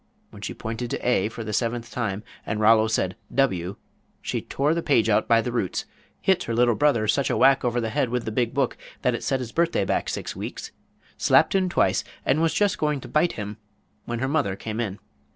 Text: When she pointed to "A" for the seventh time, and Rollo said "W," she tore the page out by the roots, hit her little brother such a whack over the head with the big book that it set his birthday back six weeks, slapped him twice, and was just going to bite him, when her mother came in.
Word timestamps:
When 0.31 0.41
she 0.41 0.55
pointed 0.55 0.89
to 0.89 1.07
"A" 1.07 1.29
for 1.29 1.43
the 1.43 1.53
seventh 1.53 1.91
time, 1.91 2.23
and 2.43 2.59
Rollo 2.59 2.87
said 2.87 3.15
"W," 3.31 3.75
she 4.19 4.41
tore 4.41 4.73
the 4.73 4.81
page 4.81 5.09
out 5.09 5.27
by 5.27 5.41
the 5.41 5.51
roots, 5.51 5.85
hit 6.19 6.45
her 6.45 6.55
little 6.55 6.73
brother 6.73 7.07
such 7.07 7.29
a 7.29 7.37
whack 7.37 7.63
over 7.63 7.79
the 7.79 7.91
head 7.91 8.09
with 8.09 8.25
the 8.25 8.31
big 8.31 8.51
book 8.51 8.75
that 9.03 9.13
it 9.13 9.23
set 9.23 9.39
his 9.39 9.51
birthday 9.51 9.85
back 9.85 10.09
six 10.09 10.35
weeks, 10.35 10.71
slapped 11.19 11.53
him 11.53 11.69
twice, 11.69 12.03
and 12.25 12.41
was 12.41 12.51
just 12.55 12.79
going 12.79 12.99
to 13.01 13.07
bite 13.07 13.33
him, 13.33 13.57
when 14.05 14.17
her 14.17 14.27
mother 14.27 14.55
came 14.55 14.79
in. 14.79 14.97